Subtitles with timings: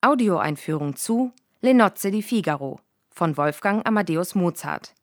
[0.00, 2.78] Audioeinführung zu Le Nozze di Figaro
[3.10, 4.94] von Wolfgang Amadeus Mozart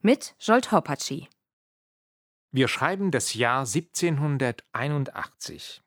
[0.00, 1.28] mit Jolt Hopacci.
[2.50, 5.82] Wir schreiben das Jahr 1781.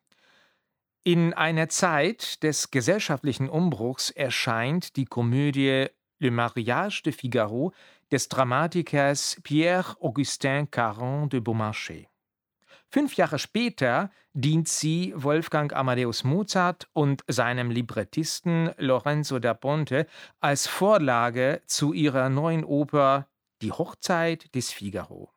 [1.02, 5.88] In einer Zeit des gesellschaftlichen Umbruchs erscheint die Komödie
[6.20, 7.72] Le Mariage de Figaro
[8.12, 12.11] des Dramatikers Pierre-Augustin Caron de Beaumarchais.
[12.94, 20.06] Fünf Jahre später dient sie Wolfgang Amadeus Mozart und seinem Librettisten Lorenzo da Ponte
[20.40, 23.28] als Vorlage zu ihrer neuen Oper
[23.62, 25.32] Die Hochzeit des Figaro.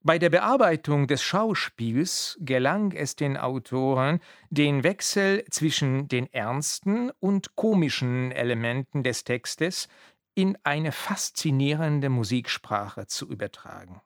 [0.00, 4.18] Bei der Bearbeitung des Schauspiels gelang es den Autoren,
[4.50, 9.86] den Wechsel zwischen den ernsten und komischen Elementen des Textes
[10.34, 14.00] in eine faszinierende Musiksprache zu übertragen.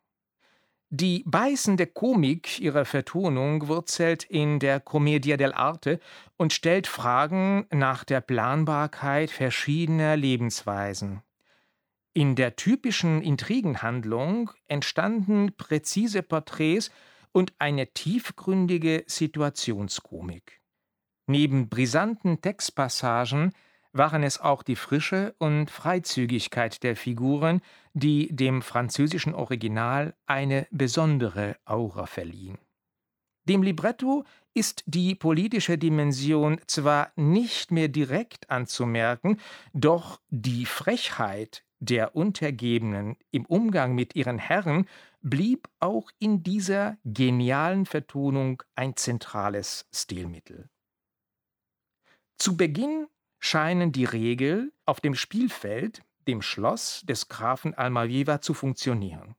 [0.93, 6.01] Die beißende Komik ihrer Vertonung wurzelt in der Commedia dell'arte
[6.37, 11.23] und stellt Fragen nach der Planbarkeit verschiedener Lebensweisen.
[12.13, 16.91] In der typischen Intrigenhandlung entstanden präzise Porträts
[17.31, 20.61] und eine tiefgründige Situationskomik.
[21.29, 23.53] Neben brisanten Textpassagen
[23.93, 27.61] waren es auch die Frische und Freizügigkeit der Figuren,
[27.93, 32.59] die dem französischen Original eine besondere Aura verliehen.
[33.45, 34.25] Dem Libretto
[34.55, 39.41] ist die politische Dimension zwar nicht mehr direkt anzumerken,
[39.73, 44.87] doch die Frechheit der Untergebenen im Umgang mit ihren Herren
[45.23, 50.69] blieb auch in dieser genialen Vertonung ein zentrales Stilmittel.
[52.37, 53.07] Zu Beginn
[53.41, 59.35] scheinen die Regeln auf dem Spielfeld, dem Schloss des Grafen Almaviva, zu funktionieren.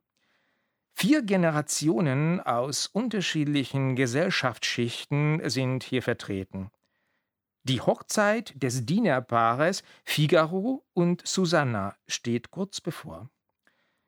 [0.93, 6.69] Vier Generationen aus unterschiedlichen Gesellschaftsschichten sind hier vertreten.
[7.63, 13.29] Die Hochzeit des Dienerpaares Figaro und Susanna steht kurz bevor.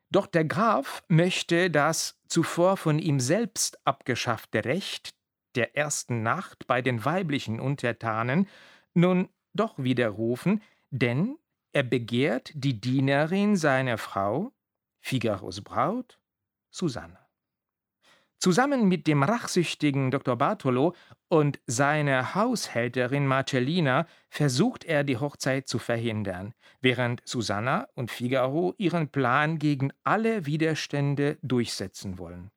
[0.10, 5.16] Doch der Graf möchte das zuvor von ihm selbst abgeschaffte Recht
[5.56, 8.48] der ersten Nacht bei den weiblichen Untertanen
[8.94, 11.38] nun doch widerrufen, denn
[11.72, 14.52] er begehrt die Dienerin seiner Frau,
[15.00, 16.20] Figaros Braut,
[16.70, 17.18] Susanne.
[18.44, 20.36] Zusammen mit dem rachsüchtigen Dr.
[20.36, 20.96] Bartolo
[21.30, 29.08] und seiner Haushälterin Marcellina versucht er, die Hochzeit zu verhindern, während Susanna und Figaro ihren
[29.08, 32.52] Plan gegen alle Widerstände durchsetzen wollen.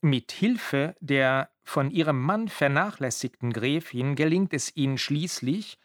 [0.00, 5.78] Mit Hilfe der von ihrem Mann vernachlässigten Gräfin gelingt es ihnen schließlich,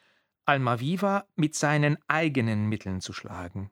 [0.46, 3.72] Almaviva mit seinen eigenen Mitteln zu schlagen.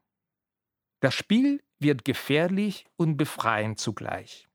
[0.99, 4.47] Das Spiel wird gefährlich und befreiend zugleich.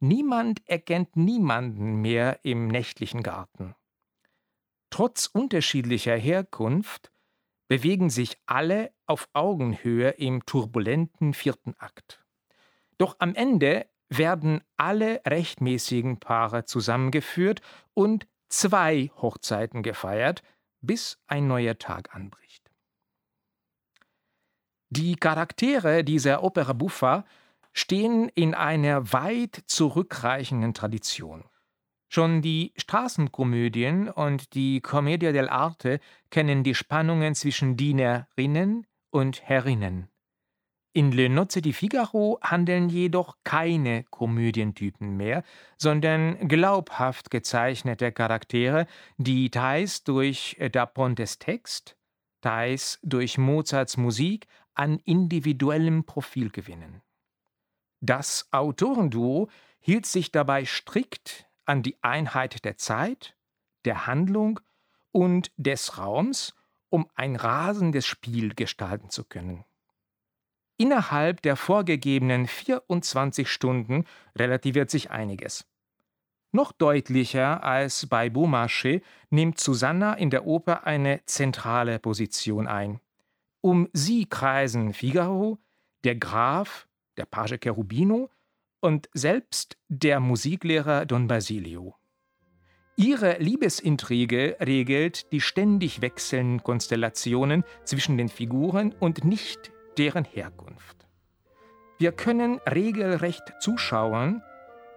[0.00, 3.74] Niemand erkennt niemanden mehr im nächtlichen Garten.
[4.90, 7.12] Trotz unterschiedlicher Herkunft
[7.66, 12.24] bewegen sich alle auf Augenhöhe im turbulenten vierten Akt.
[12.96, 17.60] Doch am Ende werden alle rechtmäßigen Paare zusammengeführt
[17.92, 20.42] und zwei Hochzeiten gefeiert,
[20.80, 22.70] bis ein neuer Tag anbricht.
[24.90, 27.24] Die Charaktere dieser Opera buffa
[27.72, 31.44] stehen in einer weit zurückreichenden Tradition.
[32.08, 36.00] Schon die Straßenkomödien und die Commedia dell'arte
[36.30, 40.08] kennen die Spannungen zwischen Dienerinnen und Herrinnen.
[40.98, 45.44] In Le Nozze di Figaro handeln jedoch keine Komödientypen mehr,
[45.76, 51.96] sondern glaubhaft gezeichnete Charaktere, die teils durch Da Pontes Text,
[52.40, 57.00] teils durch Mozarts Musik an individuellem Profil gewinnen.
[58.00, 59.48] Das Autorenduo
[59.78, 63.36] hielt sich dabei strikt an die Einheit der Zeit,
[63.84, 64.58] der Handlung
[65.12, 66.56] und des Raums,
[66.88, 69.64] um ein rasendes Spiel gestalten zu können.
[70.78, 74.04] Innerhalb der vorgegebenen 24 Stunden
[74.36, 75.66] relativiert sich einiges.
[76.52, 83.00] Noch deutlicher als bei Beaumarchais nimmt Susanna in der Oper eine zentrale Position ein.
[83.60, 85.58] Um sie kreisen Figaro,
[86.04, 86.86] der Graf,
[87.16, 88.30] der Page Cherubino
[88.80, 91.96] und selbst der Musiklehrer Don Basilio.
[92.96, 101.06] Ihre Liebesintrige regelt die ständig wechselnden Konstellationen zwischen den Figuren und nicht deren Herkunft.
[101.98, 104.42] Wir können regelrecht zuschauen,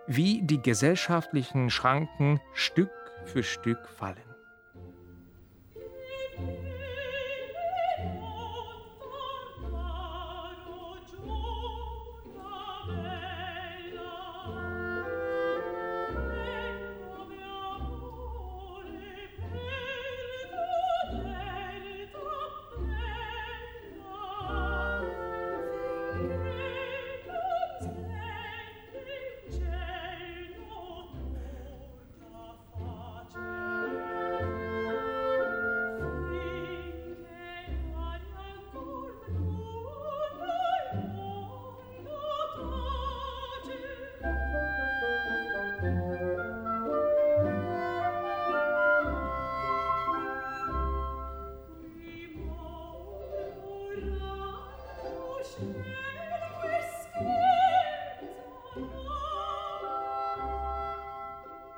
[0.07, 2.91] wie die gesellschaftlichen Schranken Stück
[3.25, 4.30] für Stück fallen.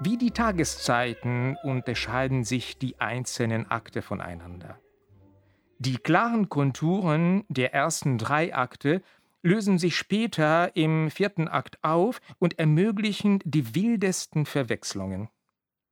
[0.05, 4.77] Wie die Tageszeiten unterscheiden sich die einzelnen Akte voneinander.
[5.79, 9.01] Die klaren Konturen der ersten drei Akte
[9.43, 15.29] lösen sich später im vierten Akt auf und ermöglichen die wildesten Verwechslungen.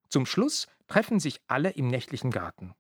[0.10, 2.76] Zum Schluss treffen sich alle im nächtlichen Garten.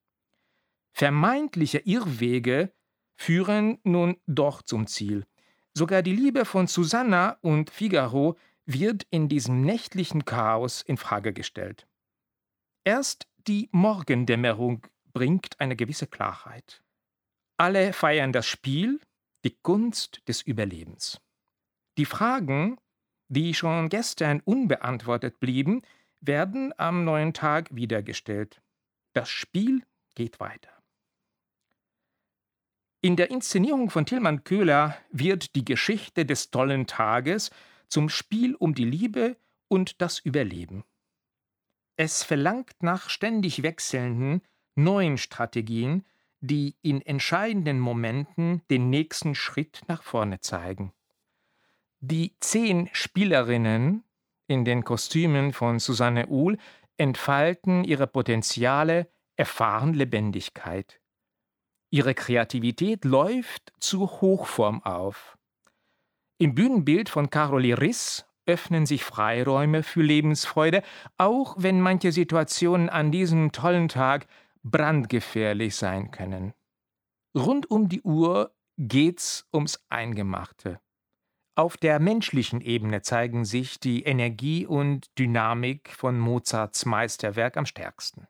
[0.91, 2.73] Vermeintliche Irrwege
[3.15, 5.25] führen nun doch zum Ziel.
[5.73, 11.87] Sogar die Liebe von Susanna und Figaro wird in diesem nächtlichen Chaos in Frage gestellt.
[12.83, 16.81] Erst die Morgendämmerung bringt eine gewisse Klarheit.
[17.57, 18.99] Alle feiern das Spiel,
[19.43, 21.19] die Kunst des Überlebens.
[21.97, 22.77] Die Fragen,
[23.27, 25.81] die schon gestern unbeantwortet blieben,
[26.21, 28.61] werden am neuen Tag wiedergestellt.
[29.13, 29.83] Das Spiel
[30.15, 30.71] geht weiter.
[33.01, 37.49] In der Inszenierung von Tilman Köhler wird die Geschichte des tollen Tages
[37.91, 40.83] zum Spiel um die Liebe und das Überleben.
[41.97, 44.41] Es verlangt nach ständig wechselnden,
[44.75, 46.05] neuen Strategien,
[46.39, 50.93] die in entscheidenden Momenten den nächsten Schritt nach vorne zeigen.
[51.99, 54.03] Die zehn Spielerinnen
[54.47, 56.57] in den Kostümen von Susanne Uhl
[56.97, 60.99] entfalten ihre Potenziale, erfahren Lebendigkeit.
[61.91, 65.37] Ihre Kreativität läuft zur Hochform auf.
[66.41, 70.81] Im Bühnenbild von Caroli Riss öffnen sich Freiräume für Lebensfreude,
[71.19, 74.25] auch wenn manche Situationen an diesem tollen Tag
[74.63, 76.55] brandgefährlich sein können.
[77.37, 80.79] Rund um die Uhr geht's ums Eingemachte.
[81.53, 88.25] Auf der menschlichen Ebene zeigen sich die Energie und Dynamik von Mozarts Meisterwerk am stärksten.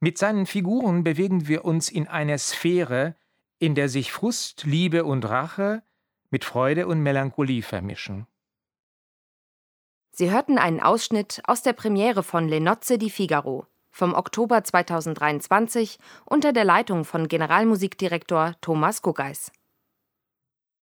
[0.00, 3.14] Mit seinen Figuren bewegen wir uns in einer Sphäre,
[3.58, 5.82] in der sich Frust, Liebe und Rache
[6.30, 8.26] mit Freude und Melancholie vermischen.
[10.12, 15.98] Sie hörten einen Ausschnitt aus der Premiere von Le Nozze di Figaro vom Oktober 2023
[16.24, 19.52] unter der Leitung von Generalmusikdirektor Thomas Guggeis.